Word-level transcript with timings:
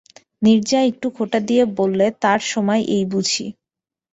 নীরজা 0.41 0.79
একটু 0.89 1.07
খোঁটা 1.09 1.39
দিয়ে 1.47 1.63
বললে, 1.79 2.05
তার 2.23 2.39
সময় 2.51 2.81
এই 2.95 3.03
বুঝি! 3.11 3.45